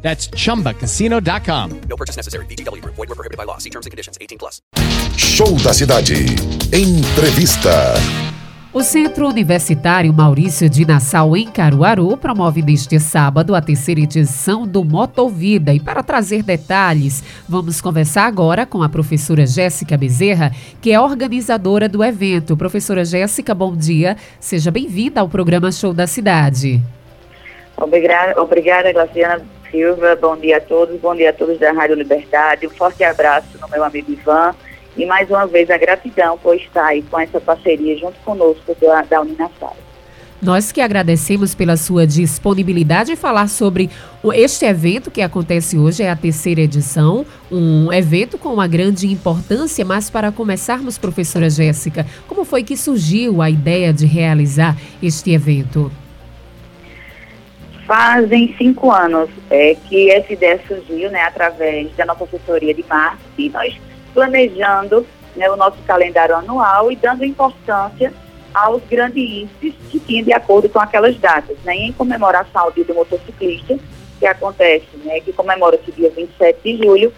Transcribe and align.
That's 0.00 0.30
chumbacasino.com. 0.30 1.80
No 1.88 1.96
purchase 1.96 2.16
necessary. 2.16 2.46
BGW. 2.46 2.82
Void 2.84 3.08
were 3.08 3.14
prohibited 3.14 3.36
by 3.36 3.44
law. 3.44 3.58
See 3.58 3.70
terms 3.70 3.86
and 3.86 3.90
conditions. 3.90 4.16
18 4.20 4.38
plus. 4.38 4.62
Show 5.16 5.56
da 5.62 5.74
cidade. 5.74 6.14
Entrevista. 6.72 7.94
O 8.70 8.82
Centro 8.82 9.26
Universitário 9.26 10.12
Maurício 10.12 10.68
de 10.68 10.84
Nassau, 10.86 11.34
em 11.34 11.50
Caruaru, 11.50 12.14
promove 12.18 12.60
neste 12.60 13.00
sábado 13.00 13.54
a 13.54 13.62
terceira 13.62 14.02
edição 14.02 14.66
do 14.66 14.84
Motovida. 14.84 15.72
E 15.72 15.80
para 15.80 16.02
trazer 16.02 16.42
detalhes, 16.42 17.24
vamos 17.48 17.80
conversar 17.80 18.26
agora 18.26 18.66
com 18.66 18.82
a 18.82 18.88
professora 18.88 19.46
Jéssica 19.46 19.96
Bezerra, 19.96 20.52
que 20.82 20.92
é 20.92 21.00
organizadora 21.00 21.88
do 21.88 22.04
evento. 22.04 22.58
Professora 22.58 23.06
Jéssica, 23.06 23.54
bom 23.54 23.74
dia. 23.74 24.18
Seja 24.38 24.70
bem-vinda 24.70 25.22
ao 25.22 25.30
programa 25.30 25.72
Show 25.72 25.94
da 25.94 26.06
Cidade. 26.06 26.82
Obrigada, 27.78 28.38
obrigada, 28.40 28.92
Glaciana 28.92 29.57
Silva. 29.70 30.16
Bom 30.16 30.36
dia 30.36 30.58
a 30.58 30.60
todos. 30.60 31.00
Bom 31.00 31.14
dia 31.14 31.30
a 31.30 31.32
todos 31.32 31.58
da 31.58 31.72
Rádio 31.72 31.96
Liberdade. 31.96 32.66
Um 32.66 32.70
forte 32.70 33.04
abraço 33.04 33.58
no 33.60 33.68
meu 33.68 33.84
amigo 33.84 34.12
Ivan. 34.12 34.54
E 34.96 35.06
mais 35.06 35.30
uma 35.30 35.46
vez 35.46 35.70
a 35.70 35.78
gratidão 35.78 36.36
por 36.38 36.56
estar 36.56 36.86
aí 36.86 37.02
com 37.02 37.18
essa 37.20 37.40
parceria 37.40 37.96
junto 37.96 38.18
conosco 38.20 38.76
da, 38.80 39.02
da 39.02 39.20
Uninassal. 39.20 39.76
Nós 40.40 40.70
que 40.70 40.80
agradecemos 40.80 41.52
pela 41.52 41.76
sua 41.76 42.06
disponibilidade 42.06 43.10
em 43.10 43.16
falar 43.16 43.48
sobre 43.48 43.90
este 44.34 44.64
evento 44.64 45.10
que 45.10 45.20
acontece 45.20 45.76
hoje, 45.76 46.04
é 46.04 46.10
a 46.10 46.16
terceira 46.16 46.60
edição, 46.60 47.26
um 47.50 47.92
evento 47.92 48.38
com 48.38 48.50
uma 48.50 48.68
grande 48.68 49.08
importância, 49.08 49.84
mas 49.84 50.08
para 50.08 50.30
começarmos, 50.30 50.96
professora 50.96 51.50
Jéssica, 51.50 52.06
como 52.28 52.44
foi 52.44 52.62
que 52.62 52.76
surgiu 52.76 53.42
a 53.42 53.50
ideia 53.50 53.92
de 53.92 54.06
realizar 54.06 54.76
este 55.02 55.32
evento? 55.32 55.90
Fazem 57.88 58.54
cinco 58.58 58.92
anos 58.92 59.30
é, 59.48 59.74
que 59.74 60.10
essa 60.10 60.30
ideia 60.30 60.60
surgiu, 60.68 61.10
né, 61.10 61.22
através 61.22 61.90
da 61.96 62.04
nossa 62.04 62.24
assessoria 62.24 62.74
de 62.74 62.84
marketing, 62.86 63.48
nós 63.48 63.80
planejando 64.12 65.06
né, 65.34 65.50
o 65.50 65.56
nosso 65.56 65.78
calendário 65.86 66.36
anual 66.36 66.92
e 66.92 66.96
dando 66.96 67.24
importância 67.24 68.12
aos 68.52 68.82
grandes 68.90 69.16
índices 69.16 69.72
que 69.90 69.98
tinham 70.00 70.22
de 70.22 70.34
acordo 70.34 70.68
com 70.68 70.78
aquelas 70.78 71.16
datas, 71.16 71.56
né, 71.64 71.74
em 71.74 71.92
comemoração 71.92 72.60
ao 72.60 72.72
dia 72.72 72.84
do 72.84 72.94
motociclista, 72.94 73.78
que 74.18 74.26
acontece, 74.26 74.94
né, 75.02 75.20
que 75.20 75.32
comemora-se 75.32 75.90
dia 75.92 76.10
27 76.10 76.60
de 76.62 76.84
julho, 76.84 77.10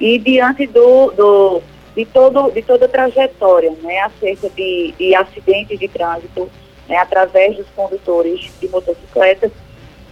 e 0.00 0.18
diante 0.18 0.66
do, 0.66 1.10
do, 1.10 1.62
de, 1.94 2.06
todo, 2.06 2.50
de 2.50 2.62
toda 2.62 2.86
a 2.86 2.88
trajetória, 2.88 3.72
né, 3.82 3.98
acerca 4.00 4.48
de, 4.48 4.94
de 4.96 5.14
acidentes 5.14 5.78
de 5.78 5.86
trânsito, 5.86 6.48
né, 6.88 6.96
através 6.96 7.58
dos 7.58 7.66
condutores 7.76 8.50
de 8.58 8.68
motocicletas, 8.68 9.52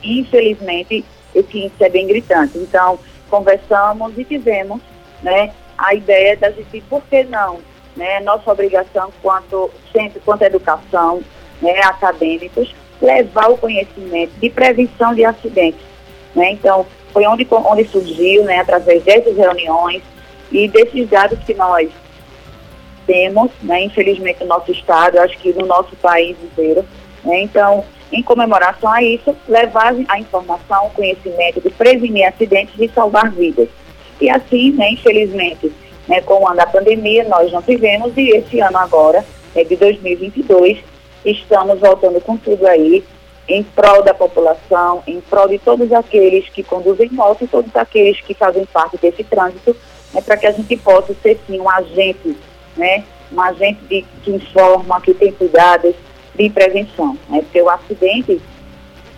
infelizmente, 0.03 1.05
esse 1.35 1.59
índice 1.59 1.85
é 1.85 1.89
bem 1.89 2.07
gritante. 2.07 2.59
Então, 2.59 2.99
conversamos 3.31 4.17
e 4.19 4.25
tivemos 4.25 4.81
né, 5.23 5.53
a 5.79 5.95
ideia 5.95 6.37
da 6.37 6.51
gente, 6.51 6.83
por 6.83 7.03
que 7.05 7.25
não? 7.25 7.61
Né, 7.97 8.21
nossa 8.21 8.51
obrigação 8.51 9.13
quanto 9.21 9.71
sempre, 9.93 10.21
quanto 10.21 10.43
educação, 10.43 11.23
né, 11.61 11.81
acadêmicos, 11.83 12.75
levar 13.01 13.51
o 13.51 13.59
conhecimento 13.59 14.33
de 14.41 14.49
prevenção 14.49 15.15
de 15.15 15.25
acidentes. 15.25 15.85
Né? 16.35 16.53
Então, 16.53 16.87
foi 17.13 17.27
onde, 17.27 17.47
onde 17.51 17.85
surgiu, 17.89 18.45
né, 18.45 18.61
através 18.61 19.03
dessas 19.03 19.37
reuniões 19.37 20.03
e 20.51 20.69
desses 20.69 21.09
dados 21.09 21.39
que 21.41 21.53
nós 21.53 21.91
temos, 23.07 23.51
né, 23.63 23.83
infelizmente 23.85 24.41
no 24.41 24.47
nosso 24.47 24.71
estado, 24.73 25.19
acho 25.19 25.37
que 25.39 25.53
no 25.53 25.67
nosso 25.67 25.95
país 25.97 26.37
inteiro. 26.43 26.85
Né? 27.25 27.43
Então, 27.43 27.85
em 28.13 28.23
comemoração 28.23 28.93
a 28.93 29.03
isso, 29.03 29.35
levar 29.49 29.95
a 30.09 30.19
informação, 30.19 30.87
o 30.87 30.91
conhecimento 30.91 31.61
de 31.61 31.71
prevenir 31.71 32.29
acidentes 32.29 32.75
e 32.79 32.89
salvar 32.89 33.31
vidas. 33.31 33.69
E 34.21 34.29
assim, 34.29 34.73
né, 34.73 34.91
infelizmente, 34.91 35.73
né, 36.07 36.21
com 36.21 36.43
o 36.43 36.47
ano 36.47 36.57
da 36.57 36.67
pandemia, 36.67 37.25
nós 37.25 37.51
não 37.51 37.63
tivemos, 37.63 38.13
e 38.17 38.31
esse 38.31 38.61
ano 38.61 38.79
agora, 38.79 39.25
né, 39.55 39.65
de 39.65 39.77
2022, 39.77 40.79
estamos 41.25 41.81
voltando 41.81 42.21
com 42.21 42.37
tudo 42.37 42.67
aí, 42.67 43.03
em 43.49 43.63
prol 43.63 44.03
da 44.03 44.15
população, 44.15 45.03
em 45.07 45.21
prol 45.21 45.49
de 45.49 45.59
todos 45.59 45.93
aqueles 45.93 46.49
que 46.49 46.63
conduzem 46.63 47.09
moto 47.11 47.43
e 47.43 47.49
todos 47.49 47.75
aqueles 47.75 48.21
que 48.21 48.35
fazem 48.35 48.65
parte 48.67 48.97
desse 48.99 49.25
trânsito, 49.25 49.77
né, 50.13 50.21
para 50.21 50.37
que 50.37 50.47
a 50.47 50.53
gente 50.53 50.77
possa 50.77 51.15
ser, 51.23 51.41
sim, 51.47 51.59
um 51.59 51.71
agente, 51.71 52.37
né, 52.77 53.05
um 53.33 53.41
agente 53.41 53.81
de, 53.87 54.05
que 54.23 54.31
informa, 54.31 55.01
que 55.01 55.15
tem 55.15 55.33
cuidados, 55.33 55.95
de 56.35 56.51
prevenção, 56.51 57.17
né? 57.29 57.43
Porque 57.43 57.61
o 57.61 57.69
acidente, 57.69 58.41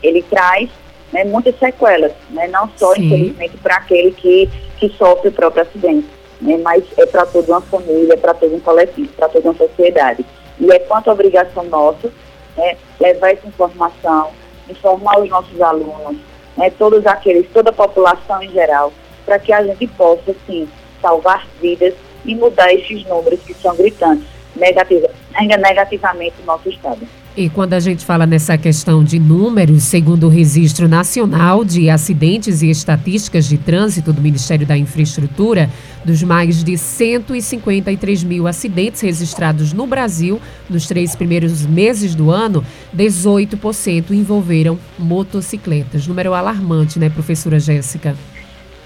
ele 0.02 0.22
traz 0.22 0.68
né, 1.12 1.24
muitas 1.24 1.58
sequelas, 1.58 2.12
né? 2.30 2.48
Não 2.48 2.68
só, 2.76 2.94
Sim. 2.94 3.06
infelizmente, 3.06 3.56
para 3.58 3.76
aquele 3.76 4.12
que, 4.12 4.48
que 4.78 4.88
sofre 4.90 5.28
o 5.28 5.32
próprio 5.32 5.62
acidente, 5.62 6.08
né? 6.40 6.56
Mas 6.58 6.84
é 6.96 7.06
para 7.06 7.24
toda 7.26 7.52
uma 7.52 7.60
família, 7.60 8.16
para 8.16 8.34
todo 8.34 8.54
um 8.54 8.60
coletivo, 8.60 9.08
para 9.12 9.28
toda 9.28 9.50
uma 9.50 9.56
sociedade. 9.56 10.24
E 10.58 10.70
é 10.70 10.78
quanto 10.80 11.10
obrigação 11.10 11.64
nossa, 11.64 12.10
né? 12.56 12.76
Levar 13.00 13.32
essa 13.32 13.46
informação, 13.46 14.30
informar 14.68 15.20
os 15.20 15.28
nossos 15.28 15.60
alunos, 15.60 16.16
né? 16.56 16.70
Todos 16.70 17.06
aqueles, 17.06 17.46
toda 17.52 17.70
a 17.70 17.72
população 17.72 18.42
em 18.42 18.50
geral, 18.50 18.92
para 19.24 19.38
que 19.38 19.52
a 19.52 19.62
gente 19.62 19.86
possa, 19.86 20.34
sim, 20.46 20.68
salvar 21.00 21.46
vidas 21.60 21.94
e 22.24 22.34
mudar 22.34 22.72
esses 22.72 23.04
números 23.06 23.40
que 23.40 23.54
são 23.54 23.76
gritantes 23.76 24.26
negativa, 24.56 25.10
ainda 25.34 25.56
negativamente 25.56 26.34
no 26.40 26.46
nosso 26.46 26.68
estado. 26.68 27.06
E 27.36 27.48
quando 27.48 27.74
a 27.74 27.80
gente 27.80 28.04
fala 28.04 28.26
nessa 28.26 28.56
questão 28.56 29.02
de 29.02 29.18
números, 29.18 29.82
segundo 29.82 30.26
o 30.26 30.28
Registro 30.28 30.86
Nacional 30.86 31.64
de 31.64 31.90
Acidentes 31.90 32.62
e 32.62 32.70
Estatísticas 32.70 33.48
de 33.48 33.58
Trânsito 33.58 34.12
do 34.12 34.22
Ministério 34.22 34.64
da 34.64 34.76
Infraestrutura, 34.76 35.68
dos 36.04 36.22
mais 36.22 36.62
de 36.62 36.78
153 36.78 38.22
mil 38.22 38.46
acidentes 38.46 39.00
registrados 39.00 39.72
no 39.72 39.84
Brasil 39.84 40.40
nos 40.70 40.86
três 40.86 41.16
primeiros 41.16 41.66
meses 41.66 42.14
do 42.14 42.30
ano, 42.30 42.64
18% 42.96 44.12
envolveram 44.12 44.78
motocicletas. 44.96 46.06
Número 46.06 46.34
alarmante, 46.34 47.00
né, 47.00 47.10
professora 47.10 47.58
Jéssica? 47.58 48.14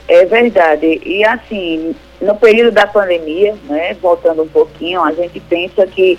É 0.09 0.25
verdade. 0.25 0.99
E 1.05 1.23
assim, 1.23 1.95
no 2.19 2.35
período 2.35 2.73
da 2.73 2.87
pandemia, 2.87 3.55
né, 3.69 3.95
voltando 4.01 4.43
um 4.43 4.49
pouquinho, 4.49 5.03
a 5.03 5.13
gente 5.13 5.39
pensa 5.41 5.87
que 5.87 6.19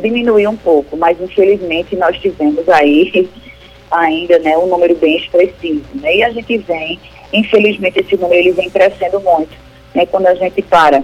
diminuiu 0.00 0.50
um 0.50 0.56
pouco, 0.56 0.96
mas 0.96 1.20
infelizmente 1.20 1.96
nós 1.96 2.16
tivemos 2.18 2.68
aí 2.68 3.28
ainda 3.90 4.38
né, 4.38 4.56
um 4.56 4.66
número 4.66 4.94
bem 4.96 5.16
expressivo. 5.16 5.84
Né, 5.94 6.16
e 6.16 6.22
a 6.22 6.30
gente 6.30 6.58
vem, 6.58 6.98
infelizmente 7.32 8.00
esse 8.00 8.16
número 8.16 8.40
ele 8.40 8.52
vem 8.52 8.70
crescendo 8.70 9.20
muito. 9.20 9.56
Né, 9.94 10.06
quando 10.06 10.26
a 10.26 10.34
gente 10.34 10.62
para 10.62 11.02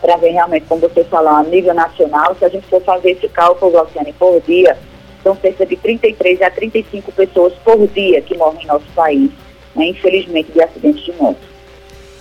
para 0.00 0.16
ver 0.16 0.30
realmente, 0.30 0.66
como 0.68 0.82
você 0.82 1.02
falou, 1.04 1.30
a 1.30 1.42
nível 1.42 1.74
nacional, 1.74 2.36
se 2.38 2.44
a 2.44 2.48
gente 2.48 2.66
for 2.66 2.82
fazer 2.82 3.12
esse 3.12 3.28
cálculo, 3.28 3.72
Glauciane, 3.72 4.12
por 4.12 4.40
dia, 4.42 4.76
são 5.22 5.34
cerca 5.36 5.66
de 5.66 5.76
33 5.76 6.42
a 6.42 6.50
35 6.50 7.10
pessoas 7.12 7.52
por 7.64 7.88
dia 7.88 8.20
que 8.20 8.36
morrem 8.36 8.62
em 8.62 8.66
nosso 8.66 8.86
país, 8.94 9.30
né, 9.74 9.86
infelizmente, 9.86 10.52
de 10.52 10.62
acidentes 10.62 11.04
de 11.04 11.12
moto. 11.14 11.40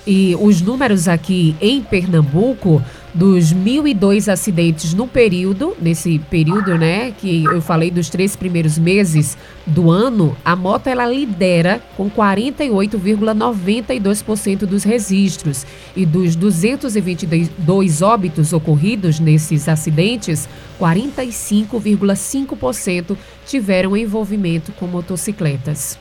E 0.07 0.35
os 0.39 0.61
números 0.61 1.07
aqui 1.07 1.55
em 1.61 1.81
Pernambuco, 1.81 2.81
dos 3.15 3.51
1.002 3.53 4.31
acidentes 4.31 4.93
no 4.93 5.07
período, 5.07 5.75
nesse 5.81 6.19
período, 6.19 6.77
né, 6.77 7.11
que 7.17 7.45
eu 7.45 7.59
falei 7.61 7.89
dos 7.89 8.09
três 8.09 8.35
primeiros 8.35 8.77
meses 8.77 9.37
do 9.65 9.89
ano, 9.89 10.35
a 10.43 10.53
moto 10.53 10.87
ela 10.87 11.05
lidera 11.05 11.79
com 11.95 12.09
48,92% 12.09 14.65
dos 14.65 14.83
registros. 14.83 15.65
E 15.95 16.05
dos 16.05 16.35
222 16.35 18.01
óbitos 18.01 18.51
ocorridos 18.51 19.21
nesses 19.21 19.69
acidentes, 19.69 20.49
45,5% 20.77 23.15
tiveram 23.45 23.95
envolvimento 23.95 24.73
com 24.73 24.87
motocicletas. 24.87 25.97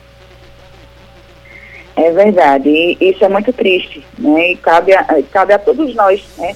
É 1.95 2.11
verdade, 2.11 2.67
e 2.67 2.97
isso 2.99 3.23
é 3.23 3.29
muito 3.29 3.53
triste, 3.53 4.03
né? 4.19 4.51
E 4.51 4.57
cabe 4.57 4.93
a, 4.93 5.05
cabe 5.31 5.53
a 5.53 5.59
todos 5.59 5.95
nós, 5.95 6.21
né? 6.37 6.53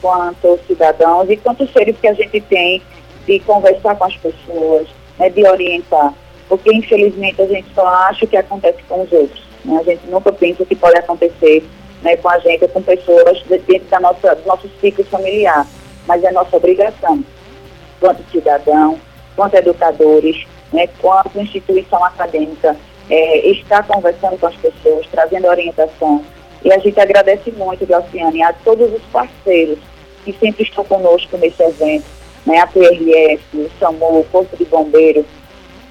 Quanto 0.00 0.58
cidadãos 0.66 1.28
e 1.30 1.36
quanto 1.36 1.66
seres 1.72 1.96
que 1.98 2.08
a 2.08 2.12
gente 2.12 2.40
tem 2.42 2.82
de 3.26 3.40
conversar 3.40 3.96
com 3.96 4.04
as 4.04 4.16
pessoas, 4.16 4.88
né? 5.18 5.28
de 5.30 5.46
orientar. 5.46 6.14
Porque 6.48 6.72
infelizmente 6.72 7.42
a 7.42 7.46
gente 7.46 7.66
só 7.74 7.86
acha 7.86 8.26
que 8.26 8.36
acontece 8.36 8.82
com 8.88 9.02
os 9.02 9.12
outros. 9.12 9.42
Né? 9.64 9.78
A 9.78 9.82
gente 9.82 10.06
nunca 10.06 10.32
pensa 10.32 10.64
que 10.64 10.76
pode 10.76 10.98
acontecer 10.98 11.64
né, 12.02 12.16
com 12.16 12.28
a 12.28 12.38
gente, 12.38 12.68
com 12.68 12.82
pessoas 12.82 13.42
dentro 13.48 13.88
da 13.88 14.00
nossa, 14.00 14.34
do 14.34 14.46
nosso 14.46 14.70
ciclo 14.80 15.04
familiar. 15.04 15.66
Mas 16.06 16.22
é 16.22 16.30
nossa 16.30 16.56
obrigação, 16.56 17.24
quanto 17.98 18.22
cidadão, 18.30 18.98
quanto 19.34 19.54
educadores, 19.56 20.46
né, 20.72 20.86
quanto 21.00 21.40
instituição 21.40 22.04
acadêmica, 22.04 22.76
é, 23.10 23.50
estar 23.50 23.84
conversando 23.84 24.38
com 24.38 24.46
as 24.46 24.54
pessoas, 24.56 25.06
trazendo 25.10 25.48
orientação. 25.48 26.24
E 26.66 26.72
a 26.72 26.78
gente 26.80 26.98
agradece 26.98 27.52
muito, 27.52 27.86
Glauciane, 27.86 28.42
a 28.42 28.52
todos 28.52 28.92
os 28.92 29.02
parceiros 29.12 29.78
que 30.24 30.32
sempre 30.32 30.64
estão 30.64 30.82
conosco 30.82 31.36
nesse 31.36 31.62
evento, 31.62 32.04
né, 32.44 32.58
a 32.58 32.66
PRF, 32.66 33.40
o 33.54 33.70
SAMU, 33.78 34.18
o 34.18 34.24
Corpo 34.24 34.56
de 34.56 34.64
Bombeiro, 34.64 35.24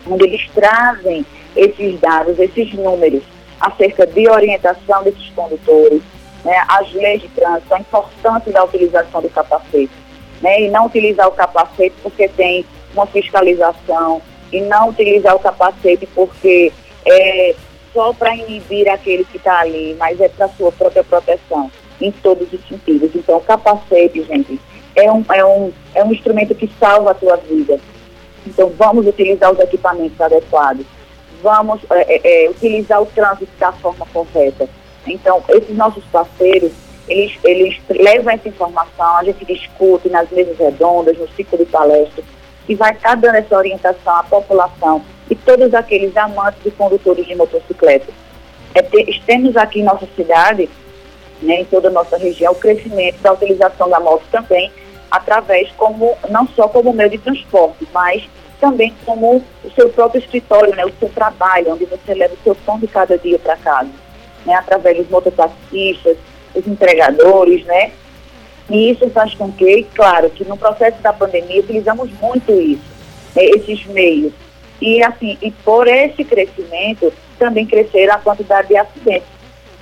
onde 0.05 0.25
eles 0.25 0.45
trazem 0.53 1.25
esses 1.55 1.97
dados, 2.01 2.37
esses 2.37 2.73
números 2.73 3.23
acerca 3.61 4.05
de 4.05 4.29
orientação 4.29 5.01
desses 5.01 5.29
condutores, 5.29 6.01
né, 6.43 6.61
as 6.67 6.91
leis 6.91 7.21
de 7.21 7.29
trânsito, 7.29 7.73
a 7.73 7.79
importância 7.79 8.51
da 8.51 8.65
utilização 8.65 9.21
do 9.21 9.29
capacete, 9.29 9.93
né, 10.41 10.63
e 10.63 10.69
não 10.69 10.87
utilizar 10.87 11.29
o 11.29 11.31
capacete 11.31 11.95
porque 12.03 12.27
tem 12.27 12.65
uma 12.93 13.07
fiscalização, 13.07 14.21
e 14.51 14.59
não 14.59 14.89
utilizar 14.89 15.37
o 15.37 15.39
capacete 15.39 16.05
porque 16.13 16.73
é 17.05 17.55
só 17.95 18.13
para 18.13 18.35
inibir 18.35 18.87
aquele 18.87 19.25
que 19.25 19.37
está 19.37 19.61
ali, 19.61 19.95
mas 19.97 20.21
é 20.21 20.29
para 20.29 20.47
sua 20.49 20.71
própria 20.71 21.03
proteção, 21.03 21.71
em 21.99 22.11
todos 22.11 22.53
os 22.53 22.67
sentidos. 22.67 23.09
Então, 23.15 23.39
capacete, 23.39 24.21
gente, 24.23 24.59
é 24.95 25.11
um, 25.11 25.25
é 25.33 25.43
um, 25.43 25.73
é 25.95 26.03
um 26.03 26.13
instrumento 26.13 26.53
que 26.53 26.69
salva 26.79 27.09
a 27.11 27.15
tua 27.15 27.37
vida. 27.37 27.79
Então, 28.45 28.71
vamos 28.77 29.07
utilizar 29.07 29.51
os 29.51 29.59
equipamentos 29.59 30.21
adequados 30.21 30.85
vamos 31.45 31.79
é, 31.91 32.15
é, 32.15 32.45
é, 32.45 32.49
utilizar 32.49 32.99
o 32.99 33.05
trânsito 33.05 33.51
da 33.59 33.71
forma 33.71 34.05
correta. 34.11 34.67
Então, 35.05 35.43
esses 35.49 35.77
nossos 35.77 36.03
parceiros, 36.05 36.71
eles, 37.07 37.37
eles 37.43 37.79
levam 37.87 38.33
essa 38.33 38.49
informação, 38.49 39.17
a 39.17 39.23
gente 39.23 39.45
discute 39.45 40.09
nas 40.09 40.27
mesas 40.31 40.57
redondas, 40.57 41.15
no 41.19 41.27
ciclo 41.29 41.59
de 41.59 41.65
palestras, 41.65 42.25
e 42.67 42.75
vai 42.75 42.93
estar 42.93 43.09
tá 43.09 43.15
dando 43.15 43.35
essa 43.35 43.57
orientação 43.57 44.15
à 44.15 44.23
população 44.23 45.01
e 45.29 45.35
todos 45.35 45.73
aqueles 45.73 46.15
amantes 46.17 46.59
e 46.65 46.71
condutores 46.71 47.25
de 47.25 47.35
motocicleta. 47.35 48.11
É 48.73 48.81
ter, 48.81 49.21
temos 49.25 49.55
aqui 49.55 49.79
em 49.79 49.83
nossa 49.83 50.07
cidade, 50.15 50.69
né, 51.41 51.61
em 51.61 51.65
toda 51.65 51.87
a 51.87 51.91
nossa 51.91 52.17
região, 52.17 52.53
o 52.53 52.55
crescimento 52.55 53.19
da 53.21 53.33
utilização 53.33 53.89
da 53.89 53.99
moto 53.99 54.23
também, 54.31 54.71
através 55.09 55.71
como, 55.77 56.15
não 56.29 56.47
só 56.49 56.67
como 56.67 56.93
meio 56.93 57.09
de 57.09 57.17
transporte, 57.17 57.87
mas 57.93 58.23
também 58.59 58.93
como 59.05 59.43
o 59.63 59.71
seu 59.71 59.89
próprio 59.89 60.19
escritório, 60.19 60.75
né, 60.75 60.85
o 60.85 60.93
seu 60.99 61.09
trabalho, 61.09 61.73
onde 61.73 61.85
você 61.85 62.13
leva 62.13 62.33
o 62.33 62.43
seu 62.43 62.55
pão 62.55 62.79
de 62.79 62.87
cada 62.87 63.17
dia 63.17 63.39
para 63.39 63.55
casa, 63.57 63.89
né, 64.45 64.55
através 64.55 64.97
dos 64.97 65.09
mototaxistas, 65.09 66.17
os 66.53 66.67
entregadores, 66.67 67.65
né, 67.65 67.91
e 68.69 68.91
isso 68.91 69.09
faz 69.09 69.33
com 69.35 69.51
que, 69.51 69.83
claro, 69.95 70.29
que 70.29 70.43
no 70.43 70.57
processo 70.57 71.01
da 71.01 71.13
pandemia 71.13 71.61
utilizamos 71.61 72.09
muito 72.19 72.51
isso, 72.51 72.83
né, 73.35 73.43
esses 73.45 73.85
meios, 73.87 74.33
e 74.81 75.03
assim, 75.03 75.37
e 75.41 75.51
por 75.51 75.87
esse 75.87 76.23
crescimento 76.23 77.13
também 77.37 77.65
crescer 77.65 78.09
a 78.09 78.17
quantidade 78.17 78.67
de 78.69 78.77
acidentes, 78.77 79.27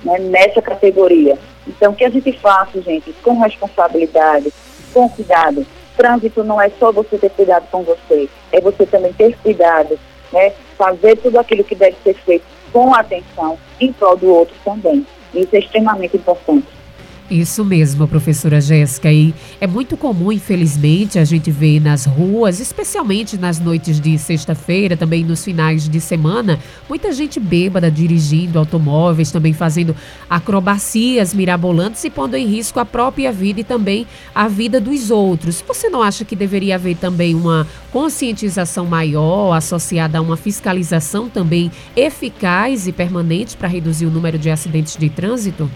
né, 0.04 0.18
nessa 0.18 0.60
categoria. 0.60 1.38
Então, 1.66 1.94
que 1.94 2.04
a 2.04 2.10
gente 2.10 2.32
faça, 2.32 2.80
gente, 2.82 3.12
com 3.22 3.40
responsabilidade, 3.40 4.52
com 4.92 5.08
cuidado, 5.08 5.66
Trânsito 5.96 6.42
não 6.42 6.60
é 6.60 6.70
só 6.70 6.90
você 6.90 7.16
ter 7.18 7.30
cuidado 7.30 7.66
com 7.70 7.82
você, 7.82 8.28
é 8.52 8.60
você 8.60 8.84
também 8.84 9.12
ter 9.12 9.36
cuidado, 9.38 9.98
né? 10.32 10.52
Fazer 10.76 11.16
tudo 11.16 11.38
aquilo 11.38 11.62
que 11.62 11.74
deve 11.74 11.96
ser 12.02 12.14
feito 12.14 12.44
com 12.72 12.92
atenção 12.94 13.56
em 13.80 13.92
prol 13.92 14.16
do 14.16 14.28
outro 14.28 14.54
também. 14.64 15.06
Isso 15.32 15.54
é 15.54 15.60
extremamente 15.60 16.16
importante. 16.16 16.66
Isso 17.30 17.64
mesmo, 17.64 18.06
professora 18.06 18.60
Jéssica. 18.60 19.10
E 19.10 19.34
é 19.58 19.66
muito 19.66 19.96
comum, 19.96 20.30
infelizmente, 20.30 21.18
a 21.18 21.24
gente 21.24 21.50
ver 21.50 21.80
nas 21.80 22.04
ruas, 22.04 22.60
especialmente 22.60 23.38
nas 23.38 23.58
noites 23.58 23.98
de 23.98 24.18
sexta-feira, 24.18 24.94
também 24.94 25.24
nos 25.24 25.42
finais 25.42 25.88
de 25.88 26.00
semana, 26.02 26.60
muita 26.86 27.12
gente 27.12 27.40
bêbada 27.40 27.90
dirigindo 27.90 28.58
automóveis, 28.58 29.32
também 29.32 29.54
fazendo 29.54 29.96
acrobacias 30.28 31.32
mirabolantes 31.32 32.04
e 32.04 32.10
pondo 32.10 32.36
em 32.36 32.46
risco 32.46 32.78
a 32.78 32.84
própria 32.84 33.32
vida 33.32 33.60
e 33.60 33.64
também 33.64 34.06
a 34.34 34.46
vida 34.46 34.78
dos 34.78 35.10
outros. 35.10 35.64
Você 35.66 35.88
não 35.88 36.02
acha 36.02 36.26
que 36.26 36.36
deveria 36.36 36.74
haver 36.74 36.96
também 36.96 37.34
uma 37.34 37.66
conscientização 37.90 38.84
maior 38.84 39.54
associada 39.54 40.18
a 40.18 40.20
uma 40.20 40.36
fiscalização 40.36 41.30
também 41.30 41.72
eficaz 41.96 42.86
e 42.86 42.92
permanente 42.92 43.56
para 43.56 43.66
reduzir 43.66 44.04
o 44.04 44.10
número 44.10 44.38
de 44.38 44.50
acidentes 44.50 44.94
de 44.94 45.08
trânsito? 45.08 45.70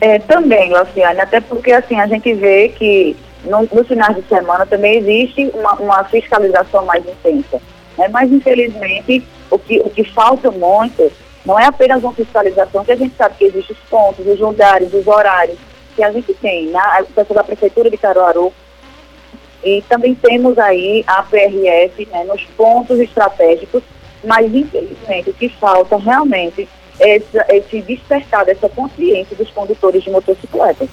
É, 0.00 0.18
também, 0.18 0.72
Luciane, 0.72 1.20
até 1.20 1.40
porque 1.40 1.72
assim, 1.72 1.98
a 1.98 2.06
gente 2.06 2.32
vê 2.34 2.68
que 2.68 3.16
no, 3.44 3.68
nos 3.72 3.88
finais 3.88 4.14
de 4.16 4.22
semana 4.28 4.66
também 4.66 4.98
existe 4.98 5.50
uma, 5.54 5.74
uma 5.74 6.04
fiscalização 6.04 6.84
mais 6.84 7.04
intensa. 7.06 7.60
Né? 7.96 8.08
Mas, 8.08 8.30
infelizmente, 8.30 9.26
o 9.50 9.58
que, 9.58 9.80
o 9.80 9.90
que 9.90 10.04
falta 10.04 10.50
muito 10.50 11.10
não 11.44 11.58
é 11.58 11.64
apenas 11.64 12.02
uma 12.02 12.12
fiscalização, 12.12 12.84
que 12.84 12.92
a 12.92 12.96
gente 12.96 13.14
sabe 13.16 13.36
que 13.38 13.44
existem 13.44 13.76
os 13.76 13.88
pontos, 13.88 14.26
os 14.26 14.38
lugares, 14.38 14.92
os 14.92 15.06
horários 15.06 15.58
que 15.94 16.02
a 16.02 16.10
gente 16.10 16.34
tem, 16.34 16.66
né? 16.66 16.80
da 17.14 17.44
Prefeitura 17.44 17.88
de 17.88 17.96
Caruaru, 17.96 18.52
e 19.64 19.82
também 19.88 20.14
temos 20.14 20.58
aí 20.58 21.02
a 21.06 21.22
PRF 21.22 22.06
né, 22.12 22.24
nos 22.24 22.44
pontos 22.56 23.00
estratégicos, 23.00 23.82
mas 24.22 24.52
infelizmente 24.54 25.30
o 25.30 25.34
que 25.34 25.48
falta 25.48 25.96
realmente 25.96 26.68
essa, 26.98 27.44
esse 27.48 27.82
despertar 27.82 28.44
dessa 28.44 28.68
consciência 28.68 29.36
dos 29.36 29.50
condutores 29.50 30.02
de 30.02 30.10
motocicletas. 30.10 30.88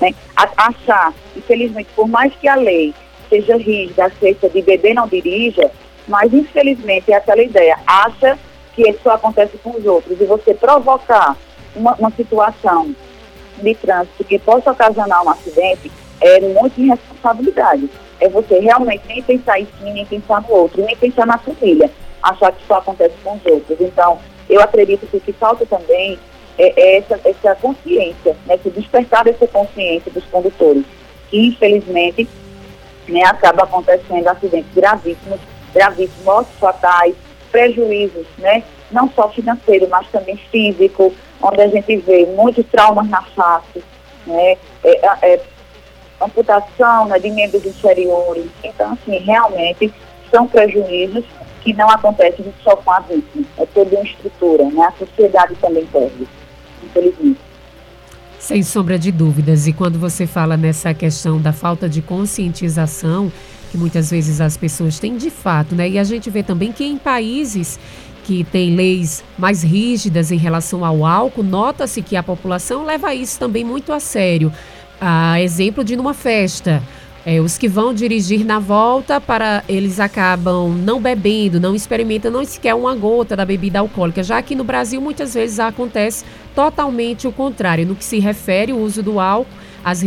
Né? 0.00 0.14
achar, 0.56 1.12
infelizmente, 1.36 1.88
por 1.96 2.06
mais 2.06 2.32
que 2.34 2.46
a 2.46 2.54
lei 2.54 2.94
seja 3.28 3.56
rígida 3.56 4.06
acerca 4.06 4.48
de 4.48 4.62
beber 4.62 4.94
não 4.94 5.08
dirija, 5.08 5.70
mas 6.06 6.32
infelizmente 6.32 7.12
é 7.12 7.16
aquela 7.16 7.42
ideia, 7.42 7.76
acha 7.86 8.38
que 8.74 8.88
isso 8.88 9.00
só 9.02 9.12
acontece 9.12 9.58
com 9.58 9.70
os 9.70 9.84
outros 9.84 10.20
e 10.20 10.24
você 10.24 10.54
provocar 10.54 11.36
uma, 11.74 11.94
uma 11.96 12.10
situação 12.12 12.94
de 13.60 13.74
trânsito 13.74 14.24
que 14.24 14.38
possa 14.38 14.70
ocasionar 14.70 15.24
um 15.24 15.30
acidente 15.30 15.90
é 16.20 16.40
muito 16.40 16.80
irresponsabilidade. 16.80 17.90
É 18.20 18.28
você 18.28 18.58
realmente 18.58 19.02
nem 19.06 19.22
pensar 19.22 19.60
em 19.60 19.64
si, 19.64 19.84
nem 19.84 20.06
pensar 20.06 20.42
no 20.42 20.50
outro, 20.50 20.82
nem 20.82 20.96
pensar 20.96 21.26
na 21.26 21.38
família, 21.38 21.90
achar 22.22 22.52
que 22.52 22.66
só 22.66 22.78
acontece 22.78 23.14
com 23.22 23.36
os 23.36 23.46
outros. 23.46 23.80
Então, 23.80 24.18
eu 24.48 24.60
acredito 24.60 25.06
que 25.06 25.16
o 25.16 25.20
que 25.20 25.32
falta 25.32 25.66
também 25.66 26.18
é, 26.58 26.72
é 26.76 26.98
essa, 26.98 27.20
essa 27.24 27.54
consciência, 27.56 28.36
né, 28.46 28.58
se 28.62 28.70
despertar 28.70 29.24
dessa 29.24 29.46
consciência 29.46 30.10
dos 30.10 30.24
condutores, 30.24 30.84
que 31.30 31.46
infelizmente 31.46 32.28
né, 33.08 33.22
acaba 33.24 33.64
acontecendo 33.64 34.26
acidentes 34.26 34.72
gravíssimos, 34.74 35.40
gravíssimos, 35.72 36.24
mortes 36.24 36.52
fatais, 36.58 37.14
prejuízos, 37.50 38.26
né, 38.38 38.62
não 38.90 39.10
só 39.10 39.28
financeiro, 39.28 39.88
mas 39.88 40.08
também 40.08 40.36
físico, 40.50 41.14
onde 41.42 41.60
a 41.60 41.68
gente 41.68 41.96
vê 41.98 42.26
muitos 42.26 42.66
traumas 42.66 43.08
na 43.08 43.22
face, 43.22 43.82
né, 44.26 44.56
é, 44.82 45.06
é, 45.22 45.40
amputação 46.20 47.06
né, 47.06 47.18
de 47.18 47.30
membros 47.30 47.64
inferiores. 47.64 48.46
Então, 48.64 48.92
assim, 48.92 49.18
realmente 49.18 49.92
são 50.30 50.46
prejuízos 50.46 51.24
que 51.68 51.74
não 51.74 51.90
acontece 51.90 52.42
só 52.64 52.74
com 52.76 52.90
a 52.90 53.00
vítima, 53.00 53.44
é 53.58 53.66
toda 53.66 53.94
uma 53.94 54.02
estrutura, 54.02 54.64
né? 54.70 54.84
A 54.84 54.92
sociedade 54.92 55.54
também 55.56 55.84
perde, 55.84 56.26
infelizmente. 56.82 57.38
Sem 58.38 58.62
sombra 58.62 58.98
de 58.98 59.12
dúvidas. 59.12 59.66
E 59.66 59.74
quando 59.74 59.98
você 59.98 60.26
fala 60.26 60.56
nessa 60.56 60.94
questão 60.94 61.38
da 61.38 61.52
falta 61.52 61.86
de 61.86 62.00
conscientização, 62.00 63.30
que 63.70 63.76
muitas 63.76 64.10
vezes 64.10 64.40
as 64.40 64.56
pessoas 64.56 64.98
têm 64.98 65.18
de 65.18 65.28
fato, 65.28 65.74
né? 65.74 65.86
E 65.86 65.98
a 65.98 66.04
gente 66.04 66.30
vê 66.30 66.42
também 66.42 66.72
que 66.72 66.84
em 66.84 66.96
países 66.96 67.78
que 68.24 68.44
têm 68.44 68.74
leis 68.74 69.22
mais 69.36 69.62
rígidas 69.62 70.32
em 70.32 70.38
relação 70.38 70.86
ao 70.86 71.04
álcool, 71.04 71.42
nota-se 71.42 72.00
que 72.00 72.16
a 72.16 72.22
população 72.22 72.82
leva 72.82 73.14
isso 73.14 73.38
também 73.38 73.62
muito 73.62 73.92
a 73.92 74.00
sério. 74.00 74.50
A 74.98 75.38
exemplo 75.42 75.84
de 75.84 75.96
numa 75.96 76.14
festa, 76.14 76.82
é, 77.30 77.42
os 77.42 77.58
que 77.58 77.68
vão 77.68 77.92
dirigir 77.92 78.42
na 78.42 78.58
volta, 78.58 79.20
para 79.20 79.62
eles 79.68 80.00
acabam 80.00 80.70
não 80.70 80.98
bebendo, 80.98 81.60
não 81.60 81.74
experimentam 81.74 82.30
não 82.30 82.42
sequer 82.42 82.74
uma 82.74 82.94
gota 82.94 83.36
da 83.36 83.44
bebida 83.44 83.80
alcoólica. 83.80 84.22
Já 84.22 84.38
aqui 84.38 84.54
no 84.54 84.64
Brasil, 84.64 84.98
muitas 84.98 85.34
vezes 85.34 85.60
acontece 85.60 86.24
totalmente 86.54 87.28
o 87.28 87.32
contrário. 87.32 87.86
No 87.86 87.94
que 87.94 88.02
se 88.02 88.18
refere 88.18 88.72
ao 88.72 88.78
uso 88.78 89.02
do 89.02 89.20
álcool, 89.20 89.52
as 89.84 90.02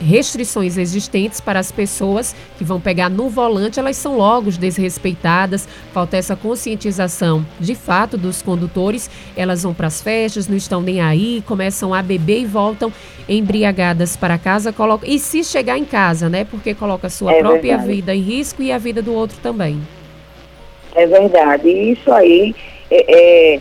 restrições 0.00 0.78
existentes 0.78 1.40
para 1.40 1.58
as 1.58 1.70
pessoas 1.70 2.34
que 2.56 2.64
vão 2.64 2.80
pegar 2.80 3.08
no 3.08 3.28
volante, 3.28 3.78
elas 3.78 3.96
são 3.96 4.16
logo 4.16 4.50
desrespeitadas. 4.50 5.68
Falta 5.92 6.16
essa 6.16 6.36
conscientização 6.36 7.44
de 7.58 7.74
fato 7.74 8.16
dos 8.16 8.42
condutores. 8.42 9.10
Elas 9.36 9.62
vão 9.62 9.74
para 9.74 9.88
as 9.88 10.00
festas, 10.00 10.48
não 10.48 10.56
estão 10.56 10.80
nem 10.80 11.00
aí, 11.00 11.42
começam 11.46 11.92
a 11.92 12.02
beber 12.02 12.42
e 12.42 12.46
voltam 12.46 12.92
embriagadas 13.28 14.16
para 14.16 14.38
casa. 14.38 14.72
Coloca... 14.72 15.06
E 15.06 15.18
se 15.18 15.44
chegar 15.44 15.76
em 15.78 15.84
casa, 15.84 16.28
né? 16.28 16.44
Porque 16.44 16.74
coloca 16.74 17.08
a 17.08 17.10
sua 17.10 17.32
é 17.32 17.40
própria 17.40 17.76
verdade. 17.76 17.92
vida 17.92 18.14
em 18.14 18.20
risco 18.20 18.62
e 18.62 18.72
a 18.72 18.78
vida 18.78 19.02
do 19.02 19.12
outro 19.12 19.38
também. 19.42 19.80
É 20.94 21.06
verdade. 21.06 21.68
E 21.68 21.92
isso 21.92 22.10
aí 22.12 22.54
é, 22.90 23.54
é 23.56 23.60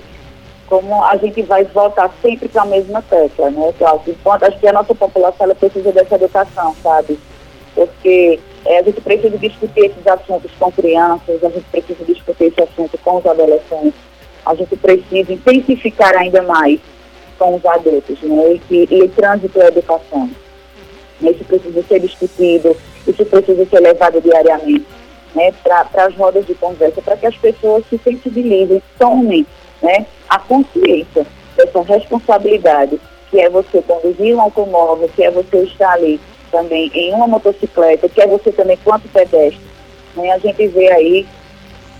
como 0.67 1.03
a 1.03 1.15
gente 1.17 1.41
vai 1.43 1.63
voltar 1.65 2.13
sempre 2.21 2.47
para 2.49 2.63
a 2.63 2.65
mesma 2.65 3.01
tecla, 3.01 3.49
né, 3.49 3.73
Cláudio? 3.77 4.13
Enquanto 4.13 4.43
acho 4.43 4.59
que 4.59 4.67
a 4.67 4.73
nossa 4.73 4.93
população 4.93 5.45
ela 5.45 5.55
precisa 5.55 5.91
dessa 5.91 6.15
educação, 6.15 6.75
sabe? 6.83 7.17
Porque 7.73 8.39
é, 8.65 8.79
a 8.79 8.83
gente 8.83 8.99
precisa 9.01 9.37
discutir 9.37 9.85
esses 9.85 10.05
assuntos 10.05 10.51
com 10.59 10.71
crianças, 10.71 11.43
a 11.43 11.49
gente 11.49 11.65
precisa 11.71 12.03
discutir 12.03 12.45
esse 12.45 12.61
assunto 12.61 12.97
com 12.97 13.17
os 13.17 13.25
adolescentes, 13.25 13.99
a 14.45 14.53
gente 14.55 14.75
precisa 14.75 15.33
intensificar 15.33 16.15
ainda 16.15 16.41
mais 16.41 16.79
com 17.39 17.55
os 17.55 17.65
adultos, 17.65 18.21
né? 18.21 18.53
E, 18.53 18.59
que, 18.59 18.87
e 18.91 19.01
o 19.03 19.09
trânsito 19.09 19.61
é 19.61 19.67
educação. 19.67 20.29
Isso 21.21 21.43
precisa 21.45 21.81
ser 21.83 21.99
discutido, 21.99 22.75
isso 23.07 23.25
precisa 23.25 23.65
ser 23.65 23.79
levado 23.79 24.21
diariamente 24.21 24.85
né, 25.33 25.53
para 25.63 26.05
as 26.05 26.15
rodas 26.15 26.45
de 26.45 26.53
conversa, 26.55 27.01
para 27.01 27.15
que 27.15 27.25
as 27.25 27.35
pessoas 27.37 27.83
se 27.89 27.97
sensibilizem, 27.99 28.81
tomem 28.99 29.45
né, 29.81 30.05
a 30.29 30.39
consciência 30.39 31.25
dessa 31.55 31.81
responsabilidade, 31.81 32.99
que 33.29 33.39
é 33.39 33.49
você 33.49 33.81
conduzir 33.81 34.35
um 34.35 34.41
automóvel, 34.41 35.09
que 35.15 35.23
é 35.23 35.31
você 35.31 35.63
estar 35.63 35.93
ali 35.93 36.19
também 36.51 36.89
em 36.93 37.13
uma 37.13 37.27
motocicleta, 37.27 38.07
que 38.07 38.21
é 38.21 38.27
você 38.27 38.51
também 38.51 38.77
quanto 38.83 39.07
pedestre. 39.09 39.59
Né, 40.15 40.31
a 40.31 40.37
gente 40.37 40.67
vê 40.67 40.91
aí 40.91 41.27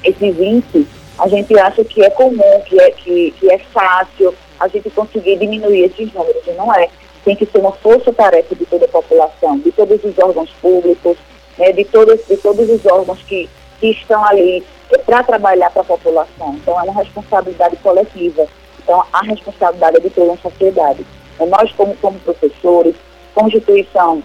esses 0.04 0.40
índices, 0.40 0.88
a 1.18 1.28
gente 1.28 1.58
acha 1.60 1.84
que 1.84 2.04
é 2.04 2.10
comum, 2.10 2.62
que 2.66 2.80
é, 2.80 2.92
que, 2.92 3.32
que 3.32 3.52
é 3.52 3.58
fácil 3.60 4.34
a 4.60 4.68
gente 4.68 4.90
conseguir 4.90 5.38
diminuir 5.38 5.86
esses 5.86 6.14
números, 6.14 6.42
e 6.48 6.52
não 6.52 6.74
é. 6.74 6.90
Tem 7.24 7.36
que 7.36 7.46
ser 7.46 7.58
uma 7.58 7.74
força-tarefa 7.74 8.56
de 8.56 8.66
toda 8.66 8.86
a 8.86 8.90
população, 8.90 9.60
de 9.60 9.72
todos 9.72 10.04
os 10.04 10.18
órgãos 10.18 10.50
públicos, 10.62 11.18
né, 11.58 11.72
de, 11.74 11.84
todos, 11.86 12.26
de 12.26 12.38
todos 12.38 12.70
os 12.70 12.86
órgãos 12.86 13.22
que, 13.24 13.50
que 13.80 13.92
estão 13.92 14.24
ali 14.26 14.64
para 15.06 15.24
trabalhar 15.24 15.70
para 15.72 15.82
a 15.82 15.86
população. 15.86 16.56
Então, 16.56 16.80
é 16.80 16.84
uma 16.84 17.02
responsabilidade 17.02 17.76
coletiva. 17.78 18.48
Então, 18.84 19.04
a 19.12 19.22
responsabilidade 19.22 19.98
é 19.98 20.00
de 20.00 20.10
toda 20.10 20.34
a 20.34 20.38
sociedade. 20.38 21.06
É 21.40 21.46
nós, 21.46 21.72
como, 21.74 21.96
como 21.98 22.20
professores, 22.20 22.96
como 23.34 23.48
instituição 23.48 24.24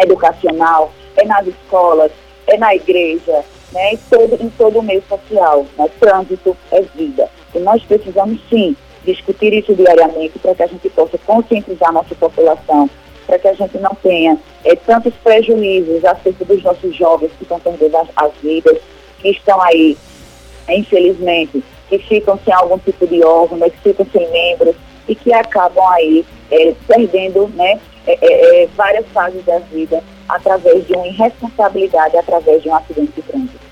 educacional, 0.00 0.92
é 1.16 1.24
nas 1.24 1.46
escolas, 1.46 2.12
é 2.46 2.56
na 2.56 2.74
igreja, 2.74 3.44
né, 3.72 3.92
em, 3.92 3.96
todo, 3.96 4.42
em 4.42 4.50
todo 4.50 4.78
o 4.78 4.82
meio 4.82 5.02
social. 5.08 5.66
Né, 5.76 5.88
trânsito 5.98 6.56
é 6.70 6.80
vida. 6.80 7.28
E 7.54 7.58
nós 7.58 7.82
precisamos, 7.82 8.40
sim, 8.48 8.76
discutir 9.04 9.52
isso 9.52 9.74
diariamente 9.74 10.38
para 10.38 10.54
que 10.54 10.62
a 10.62 10.66
gente 10.66 10.88
possa 10.90 11.18
conscientizar 11.18 11.88
a 11.88 11.92
nossa 11.92 12.14
população 12.14 12.88
para 13.28 13.38
que 13.38 13.48
a 13.48 13.52
gente 13.52 13.76
não 13.78 13.94
tenha 14.02 14.38
é, 14.64 14.74
tantos 14.74 15.12
prejuízos 15.22 16.02
acerca 16.02 16.46
dos 16.46 16.62
nossos 16.62 16.96
jovens 16.96 17.30
que 17.36 17.42
estão 17.42 17.60
perdendo 17.60 17.94
as, 17.98 18.08
as 18.16 18.32
vidas, 18.42 18.78
que 19.20 19.30
estão 19.30 19.60
aí, 19.62 19.96
infelizmente, 20.68 21.62
que 21.88 21.98
ficam 21.98 22.38
sem 22.44 22.52
algum 22.52 22.78
tipo 22.78 23.06
de 23.06 23.22
órgão, 23.24 23.58
né, 23.58 23.70
que 23.70 23.78
ficam 23.78 24.06
sem 24.12 24.30
membros 24.30 24.74
e 25.08 25.14
que 25.14 25.32
acabam 25.32 25.86
aí 25.92 26.24
é, 26.50 26.74
perdendo 26.86 27.48
né, 27.54 27.80
é, 28.06 28.68
várias 28.76 29.06
fases 29.08 29.44
da 29.44 29.58
vida 29.58 30.02
através 30.28 30.86
de 30.86 30.92
uma 30.94 31.06
irresponsabilidade, 31.06 32.16
através 32.16 32.62
de 32.62 32.68
um 32.68 32.74
acidente 32.74 33.12
de 33.16 33.22
trânsito. 33.22 33.68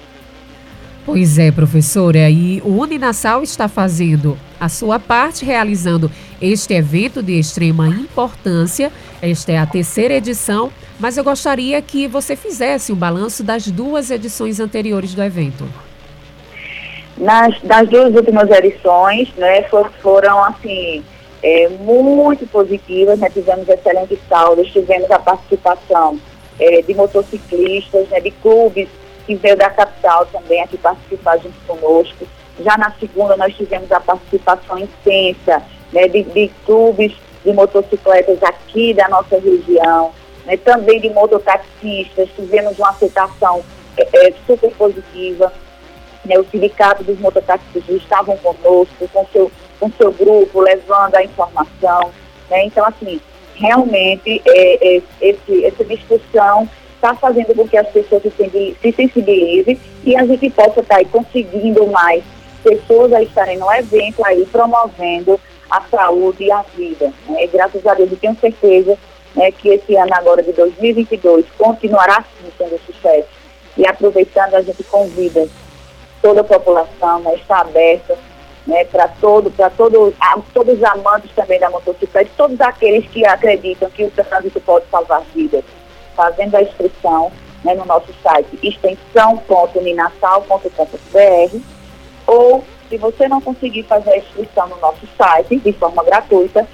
Pois 1.04 1.38
é, 1.38 1.52
professora, 1.52 2.28
e 2.28 2.60
o 2.64 2.80
Uninassal 2.80 3.40
está 3.40 3.68
fazendo 3.68 4.36
a 4.58 4.68
sua 4.68 4.98
parte 4.98 5.44
realizando 5.44 6.10
este 6.42 6.74
evento 6.74 7.22
de 7.22 7.38
extrema 7.38 7.86
importância. 7.86 8.90
Esta 9.22 9.52
é 9.52 9.58
a 9.58 9.66
terceira 9.66 10.14
edição, 10.14 10.72
mas 10.98 11.16
eu 11.16 11.24
gostaria 11.24 11.80
que 11.82 12.06
você 12.06 12.34
fizesse 12.34 12.92
um 12.92 12.96
balanço 12.96 13.42
das 13.42 13.66
duas 13.66 14.10
edições 14.10 14.60
anteriores 14.60 15.14
do 15.14 15.22
evento. 15.22 15.68
Nas, 17.16 17.60
das 17.62 17.88
duas 17.88 18.14
últimas 18.14 18.50
edições, 18.50 19.32
né, 19.36 19.62
for, 19.64 19.90
foram 20.02 20.42
assim 20.44 21.02
é, 21.42 21.68
muito 21.68 22.46
positivas, 22.46 23.18
né, 23.18 23.30
tivemos 23.30 23.68
excelentes 23.68 24.18
saldos, 24.28 24.70
tivemos 24.72 25.10
a 25.10 25.18
participação 25.18 26.18
é, 26.58 26.82
de 26.82 26.94
motociclistas, 26.94 28.08
né, 28.08 28.20
de 28.20 28.30
clubes 28.30 28.88
que 29.26 29.34
veio 29.34 29.56
da 29.56 29.70
capital 29.70 30.26
também 30.26 30.62
aqui 30.62 30.78
participar 30.78 31.38
junto 31.38 31.56
conosco. 31.66 32.26
Já 32.64 32.76
na 32.78 32.90
segunda 32.92 33.36
nós 33.36 33.54
tivemos 33.54 33.90
a 33.92 34.00
participação 34.00 34.78
intensa 34.78 35.62
né, 35.92 36.08
de, 36.08 36.22
de 36.22 36.50
clubes 36.64 37.12
de 37.44 37.52
motocicletas 37.52 38.42
aqui 38.42 38.92
da 38.94 39.08
nossa 39.08 39.38
região, 39.38 40.12
né, 40.46 40.56
também 40.56 41.00
de 41.00 41.10
mototaxistas, 41.10 42.28
tivemos 42.36 42.78
uma 42.78 42.90
aceitação 42.90 43.62
é, 43.96 44.28
é, 44.28 44.32
super 44.46 44.70
positiva. 44.72 45.52
Né, 46.24 46.38
o 46.38 46.44
sindicato 46.44 47.04
dos 47.04 47.18
mototaxistas 47.18 47.96
estavam 47.96 48.36
conosco, 48.38 49.08
com 49.12 49.26
seu, 49.26 49.52
com 49.78 49.90
seu 49.90 50.12
grupo, 50.12 50.60
levando 50.60 51.16
a 51.16 51.24
informação. 51.24 52.10
Né, 52.48 52.64
então, 52.64 52.84
assim, 52.86 53.20
realmente, 53.56 54.40
é, 54.46 54.96
é, 54.96 55.02
esse, 55.20 55.64
essa 55.64 55.84
discussão 55.84 56.68
está 56.94 57.14
fazendo 57.14 57.54
com 57.54 57.68
que 57.68 57.76
as 57.76 57.88
pessoas 57.88 58.22
se, 58.22 58.76
se 58.80 58.92
sensibilizem 58.92 59.78
e 60.04 60.16
a 60.16 60.24
gente 60.24 60.48
possa 60.50 60.80
estar 60.80 60.98
tá 60.98 61.04
conseguindo 61.10 61.86
mais 61.88 62.24
pessoas 62.62 63.12
a 63.12 63.22
estarem 63.22 63.58
no 63.58 63.70
evento 63.72 64.24
aí 64.24 64.44
promovendo 64.46 65.38
a 65.70 65.80
saúde 65.82 66.44
e 66.44 66.52
a 66.52 66.62
vida. 66.76 67.12
Né? 67.28 67.46
graças 67.52 67.86
a 67.86 67.94
Deus 67.94 68.10
eu 68.10 68.16
tenho 68.16 68.36
certeza 68.36 68.98
né, 69.36 69.52
que 69.52 69.68
esse 69.68 69.94
ano 69.96 70.12
agora 70.14 70.42
de 70.42 70.52
2022 70.52 71.44
continuará 71.58 72.18
assim 72.18 72.50
sendo 72.56 72.80
sucesso. 72.86 73.28
E 73.76 73.86
aproveitando, 73.86 74.54
a 74.54 74.62
gente 74.62 74.82
convida 74.84 75.46
toda 76.22 76.40
a 76.40 76.44
população, 76.44 77.20
né, 77.20 77.34
está 77.34 77.60
aberta 77.60 78.16
né, 78.66 78.84
para 78.86 79.08
todo, 79.08 79.50
para 79.50 79.68
todo, 79.70 80.14
todos 80.52 80.76
os 80.76 80.84
amantes 80.84 81.30
também 81.34 81.58
da 81.60 81.70
motocicleta, 81.70 82.30
todos 82.36 82.60
aqueles 82.60 83.08
que 83.10 83.24
acreditam 83.26 83.90
que 83.90 84.04
o 84.04 84.10
trânsito 84.10 84.60
pode 84.60 84.84
salvar 84.90 85.22
vidas 85.34 85.64
fazendo 86.16 86.56
a 86.56 86.62
inscrição 86.62 87.30
né, 87.62 87.74
no 87.74 87.84
nosso 87.84 88.12
site 88.22 88.58
extensão.uninasal.com.br 88.62 91.58
ou 92.26 92.64
se 92.88 92.96
você 92.96 93.28
não 93.28 93.40
conseguir 93.40 93.84
fazer 93.84 94.10
a 94.10 94.18
inscrição 94.18 94.66
no 94.68 94.78
nosso 94.78 95.06
site 95.16 95.58
de 95.58 95.72
forma 95.72 96.02
gratuita, 96.02 96.66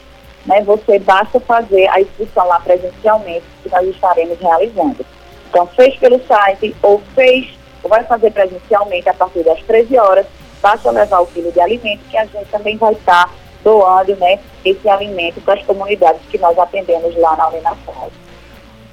né, 0.47 0.61
você 0.63 0.99
basta 0.99 1.39
fazer 1.41 1.89
a 1.89 2.01
inscrição 2.01 2.47
lá 2.47 2.59
presencialmente 2.61 3.45
que 3.63 3.71
nós 3.71 3.89
estaremos 3.89 4.39
realizando. 4.39 5.05
Então, 5.49 5.67
fez 5.69 5.97
pelo 5.97 6.21
site 6.27 6.75
ou 6.83 7.01
fez 7.15 7.55
ou 7.83 7.91
vai 7.91 8.05
fazer 8.05 8.31
presencialmente 8.31 9.09
a 9.09 9.15
partir 9.15 9.43
das 9.43 9.61
13 9.63 9.99
horas, 9.99 10.27
basta 10.63 10.91
levar 10.91 11.21
o 11.21 11.27
quilo 11.27 11.51
de 11.51 11.61
alimento 11.61 12.01
que 12.09 12.17
a 12.17 12.25
gente 12.25 12.47
também 12.51 12.77
vai 12.77 12.93
estar 12.93 13.31
doando 13.65 14.15
né, 14.17 14.39
esse 14.65 14.89
alimento 14.89 15.41
para 15.41 15.55
as 15.55 15.65
comunidades 15.65 16.21
que 16.31 16.39
nós 16.39 16.59
atendemos 16.59 17.15
lá 17.17 17.37
na 17.37 17.49
Uninasal. 17.49 18.11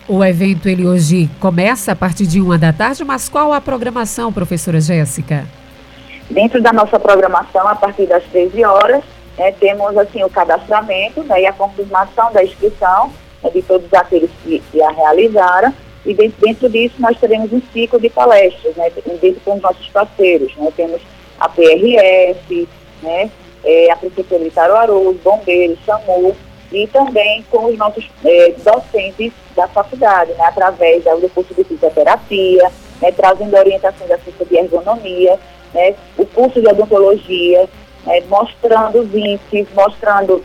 O 0.08 0.24
evento 0.24 0.68
ele 0.68 0.88
hoje 0.88 1.30
começa 1.40 1.92
a 1.92 1.96
partir 1.96 2.26
de 2.26 2.42
uma 2.42 2.58
da 2.58 2.74
tarde, 2.74 3.04
mas 3.04 3.30
qual 3.30 3.54
a 3.54 3.62
programação, 3.62 4.34
professora 4.34 4.82
Jéssica? 4.82 5.46
Dentro 6.30 6.62
da 6.62 6.74
nossa 6.74 7.00
programação, 7.00 7.68
a 7.68 7.76
partir 7.76 8.08
das 8.08 8.24
13 8.26 8.64
horas, 8.66 9.04
né, 9.40 9.54
temos 9.54 9.98
assim 9.98 10.22
o 10.22 10.30
cadastramento 10.30 11.24
né, 11.24 11.42
e 11.42 11.46
a 11.48 11.54
confirmação 11.54 12.30
da 12.34 12.44
inscrição 12.44 13.10
né, 13.42 13.50
de 13.50 13.62
todos 13.62 13.92
aqueles 13.94 14.30
que, 14.44 14.60
que, 14.70 14.82
a 14.82 14.92
realizaram. 14.92 15.74
E 16.06 16.14
dentro, 16.14 16.42
dentro 16.42 16.70
disso 16.70 16.96
nós 17.00 17.18
teremos 17.18 17.52
um 17.54 17.62
ciclo 17.72 18.00
de 18.02 18.10
palestras, 18.10 18.76
né, 18.76 18.92
dentro 19.22 19.40
com 19.46 19.56
os 19.56 19.62
nossos 19.62 19.88
parceiros. 19.88 20.54
Né, 20.58 20.70
temos 20.76 21.02
a 21.40 21.48
PRF, 21.48 22.68
né, 23.02 23.32
é, 23.64 23.90
a 23.90 23.96
Prefeitura 23.96 24.44
de 24.44 24.52
Caruaru, 24.52 25.10
os 25.10 25.18
bombeiros, 25.22 25.80
SAMU, 25.86 26.36
e 26.74 26.86
também 26.88 27.44
com 27.50 27.66
os 27.66 27.78
nossos 27.78 28.10
é, 28.26 28.54
docentes 28.58 29.32
da 29.56 29.70
faculdade, 29.70 30.34
né, 30.34 30.46
através 30.46 31.02
do 31.06 31.30
curso 31.30 31.54
de 31.54 31.64
fisioterapia, 31.64 32.70
né, 33.02 33.12
trazendo 33.14 33.56
orientações 33.56 34.12
acerca 34.12 34.44
de 34.44 34.58
ergonomia, 34.58 35.40
né, 35.74 35.96
o 36.18 36.26
curso 36.26 36.60
de 36.62 36.68
odontologia, 36.68 37.70
né, 38.10 38.22
mostrando 38.28 39.00
os 39.00 39.14
índices, 39.14 39.68
mostrando 39.74 40.44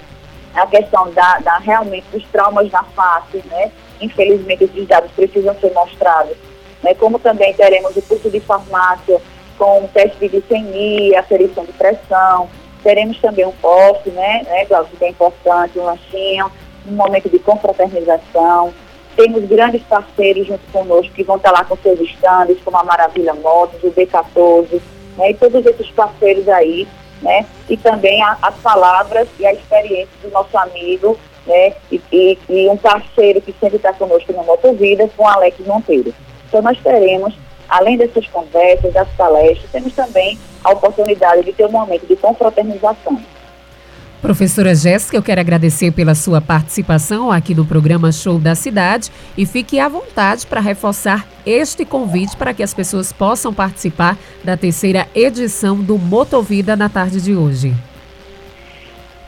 a 0.55 0.67
questão 0.67 1.11
da, 1.13 1.39
da, 1.39 1.59
realmente 1.59 2.07
dos 2.13 2.25
traumas 2.27 2.71
na 2.71 2.85
face, 2.85 3.43
né, 3.47 3.73
infelizmente 4.01 4.65
esses 4.65 4.87
dados 4.87 5.11
precisam 5.13 5.55
ser 5.61 5.73
mostrados, 5.73 6.37
né, 6.83 6.95
como 6.95 7.19
também 7.19 7.53
teremos 7.55 7.97
o 7.97 8.03
curso 8.03 8.31
de 8.31 8.41
farmácia 8.41 9.21
com 9.59 9.89
teste 9.93 10.19
de 10.19 10.29
glicemia, 10.29 11.21
aferição 11.21 11.65
de 11.65 11.73
pressão, 11.73 12.49
Teremos 12.85 13.19
também 13.19 13.47
um 13.47 13.53
poste, 13.53 14.11
né, 14.11 14.43
né, 14.45 14.67
Glaucio, 14.67 14.95
que 14.99 15.05
é 15.07 15.09
importante, 15.09 15.79
um 15.79 15.85
lanchinho, 15.85 16.53
um 16.87 16.93
momento 16.93 17.31
de 17.31 17.39
confraternização. 17.39 18.75
Temos 19.17 19.43
grandes 19.47 19.83
parceiros 19.85 20.47
junto 20.47 20.71
conosco 20.71 21.15
que 21.15 21.25
vão 21.25 21.37
estar 21.37 21.51
lá 21.51 21.65
com 21.65 21.79
seus 21.79 21.99
estandes, 21.99 22.59
como 22.63 22.77
a 22.77 22.85
Maravilha 22.85 23.33
Motos, 23.33 23.83
o 23.83 23.91
B14, 23.91 24.83
né, 25.17 25.31
e 25.31 25.35
todos 25.35 25.65
esses 25.65 25.91
parceiros 25.93 26.47
aí, 26.47 26.87
né, 27.25 27.45
e 27.69 27.77
também 27.77 28.23
a, 28.23 28.37
as 28.43 28.55
palavras 28.57 29.27
e 29.41 29.47
a 29.47 29.53
experiência 29.53 30.15
do 30.23 30.31
nosso 30.31 30.57
amigo, 30.57 31.19
né, 31.47 31.73
e, 31.91 32.01
e, 32.13 32.39
e 32.49 32.69
um 32.69 32.77
parceiro 32.77 33.41
que 33.41 33.53
sempre 33.59 33.77
está 33.77 33.93
conosco 33.93 34.33
no 34.33 34.45
Motovida, 34.45 35.09
com 35.17 35.27
Alex 35.27 35.59
Monteiro. 35.67 36.15
Então 36.47 36.63
nós 36.63 36.79
teremos 36.81 37.35
além 37.69 37.97
dessas 37.97 38.27
conversas, 38.29 38.93
das 38.93 39.09
palestras, 39.17 39.71
temos 39.71 39.95
também 39.95 40.39
a 40.63 40.71
oportunidade 40.73 41.43
de 41.43 41.53
ter 41.53 41.67
um 41.67 41.73
momento 41.73 42.07
de 42.07 42.17
confraternização. 42.17 43.21
Professora 44.25 44.75
Jéssica, 44.75 45.19
eu 45.19 45.23
quero 45.23 45.43
agradecer 45.43 45.91
pela 45.91 46.15
sua 46.15 46.41
participação 46.41 47.31
aqui 47.31 47.55
no 47.55 47.67
programa 47.67 48.11
Show 48.11 48.39
da 48.39 48.55
Cidade 48.55 49.13
e 49.37 49.45
fique 49.45 49.79
à 49.79 49.87
vontade 49.87 50.47
para 50.47 50.63
reforçar 50.63 51.29
este 51.45 51.85
convite 51.85 52.35
para 52.35 52.55
que 52.55 52.63
as 52.63 52.73
pessoas 52.73 53.13
possam 53.13 53.53
participar 53.53 54.17
da 54.43 54.57
terceira 54.57 55.07
edição 55.15 55.77
do 55.77 55.99
Motovida 55.99 56.75
na 56.75 56.89
tarde 56.89 57.21
de 57.21 57.37
hoje. 57.37 57.75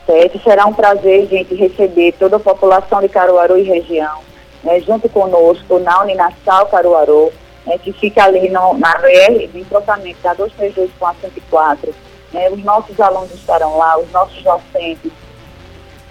Certo, 0.07 0.41
será 0.43 0.65
um 0.65 0.73
prazer, 0.73 1.27
gente, 1.27 1.53
receber 1.53 2.15
toda 2.17 2.37
a 2.37 2.39
população 2.39 2.99
de 2.99 3.07
Caruaru 3.07 3.59
e 3.59 3.61
região, 3.61 4.21
né, 4.63 4.79
junto 4.79 5.07
conosco 5.09 5.77
na 5.77 6.01
Uninassal 6.01 6.65
Caruaru, 6.65 7.31
né, 7.67 7.77
que 7.77 7.93
fica 7.93 8.23
ali 8.23 8.49
no, 8.49 8.75
na 8.79 8.97
BR, 8.97 9.47
de 9.53 9.59
entrosamento 9.59 10.17
da 10.23 10.33
232 10.33 10.89
com 10.97 11.05
a 11.05 11.13
104. 11.13 12.06
Né, 12.33 12.49
os 12.49 12.63
nossos 12.63 12.99
alunos 12.99 13.33
estarão 13.33 13.77
lá, 13.77 13.97
os 13.97 14.11
nossos 14.11 14.41
docentes, 14.43 15.11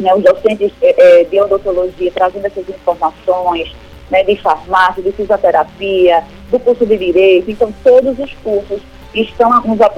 né, 0.00 0.14
os 0.14 0.22
docentes 0.22 0.72
é, 0.80 1.24
de 1.24 1.40
odontologia 1.40 2.10
trazendo 2.12 2.46
essas 2.46 2.68
informações, 2.68 3.74
né, 4.10 4.22
de 4.22 4.36
farmácia, 4.36 5.02
de 5.02 5.12
fisioterapia, 5.12 6.24
do 6.50 6.58
curso 6.58 6.86
de 6.86 6.96
direito. 6.96 7.50
Então, 7.50 7.72
todos 7.82 8.18
os 8.18 8.32
cursos 8.42 8.80
estão, 9.14 9.50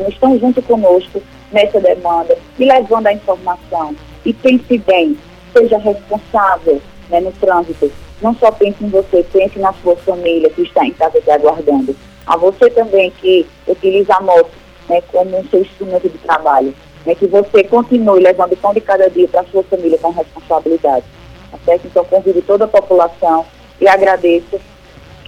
estão 0.09 0.39
junto 0.39 0.63
conosco 0.63 1.23
nessa 1.53 1.81
demanda 1.81 2.37
e 2.59 2.65
levando 2.65 3.07
a 3.07 3.13
informação. 3.13 3.95
E 4.25 4.33
pense 4.33 4.79
bem, 4.79 5.17
seja 5.53 5.79
responsável 5.79 6.81
né, 7.09 7.21
no 7.21 7.33
trânsito. 7.33 7.91
Não 8.21 8.35
só 8.35 8.51
pense 8.51 8.85
em 8.85 8.89
você, 8.89 9.25
pense 9.33 9.59
na 9.59 9.73
sua 9.75 9.97
família 9.97 10.51
que 10.51 10.63
está 10.63 10.85
em 10.85 10.93
casa 10.93 11.21
te 11.21 11.31
aguardando. 11.31 11.95
A 12.27 12.37
você 12.37 12.69
também 12.71 13.11
que 13.13 13.47
utiliza 13.67 14.15
a 14.15 14.21
moto 14.21 14.51
né, 14.88 15.02
como 15.12 15.38
um 15.38 15.45
seu 15.49 15.61
instrumento 15.61 16.09
de 16.09 16.18
trabalho. 16.18 16.75
Né, 17.07 17.14
que 17.14 17.26
você 17.26 17.64
continue 17.64 18.21
levando 18.21 18.52
o 18.52 18.57
pão 18.57 18.75
de 18.75 18.80
cada 18.80 19.09
dia 19.09 19.28
para 19.28 19.42
a 19.42 19.45
sua 19.45 19.62
família 19.64 19.99
com 19.99 20.11
responsabilidade. 20.11 21.04
Tá 21.50 21.59
certo? 21.64 21.87
Então, 21.87 22.04
convido 22.04 22.42
toda 22.42 22.64
a 22.64 22.68
população 22.68 23.47
e 23.80 23.88
agradeço 23.88 24.61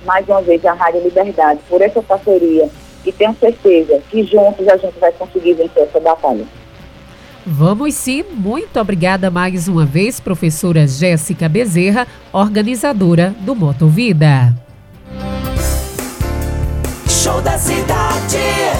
mais 0.05 0.27
uma 0.29 0.43
vez 0.43 0.65
à 0.65 0.73
Rádio 0.73 1.03
Liberdade 1.03 1.61
por 1.69 1.81
essa 1.81 2.03
parceria 2.03 2.69
e 3.05 3.13
tenho 3.13 3.35
certeza 3.39 4.01
que 4.11 4.25
juntos 4.25 4.67
a 4.69 4.77
gente 4.77 4.99
vai 4.99 5.13
conseguir 5.13 5.55
vencer 5.55 5.85
essa 5.85 6.01
batalha. 6.01 6.45
Vamos 7.47 7.95
sim, 7.95 8.23
muito 8.23 8.79
obrigada 8.79 9.31
mais 9.31 9.67
uma 9.67 9.87
vez, 9.87 10.21
professora 10.21 10.87
Jéssica 10.87 11.49
Bezerra, 11.49 12.07
organizadora 12.33 13.35
do 13.41 13.55
Motovida. 13.55 14.55
Show 17.09 17.41
da 17.41 17.59
cidade. 17.59 18.80